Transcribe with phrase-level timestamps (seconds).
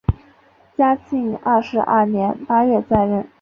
[0.75, 3.23] 嘉庆二十二年八月再任。